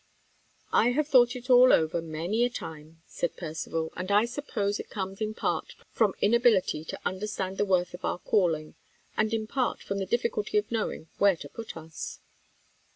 "I 0.73 0.93
have 0.93 1.07
thought 1.07 1.35
it 1.35 1.47
all 1.47 1.71
over 1.71 2.01
many 2.01 2.43
a 2.43 2.49
time," 2.49 3.03
said 3.05 3.37
Percivale; 3.37 3.91
"and 3.95 4.09
I 4.11 4.25
suppose 4.25 4.79
it 4.79 4.89
comes 4.89 5.21
in 5.21 5.35
part 5.35 5.75
from 5.91 6.15
inability 6.21 6.83
to 6.85 6.99
understand 7.05 7.59
the 7.59 7.65
worth 7.65 7.93
of 7.93 8.03
our 8.03 8.17
calling, 8.17 8.73
and 9.15 9.31
in 9.31 9.45
part 9.45 9.83
from 9.83 9.99
the 9.99 10.07
difficulty 10.07 10.57
of 10.57 10.71
knowing 10.71 11.09
where 11.19 11.35
to 11.37 11.47
put 11.47 11.77
us." 11.77 12.19